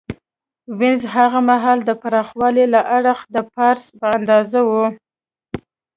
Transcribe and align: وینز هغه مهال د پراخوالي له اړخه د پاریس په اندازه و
وینز 0.79 1.03
هغه 1.15 1.39
مهال 1.49 1.79
د 1.85 1.91
پراخوالي 2.01 2.65
له 2.73 2.81
اړخه 2.97 3.25
د 3.35 3.37
پاریس 3.53 3.87
په 3.99 4.05
اندازه 4.17 4.59
و 4.67 4.71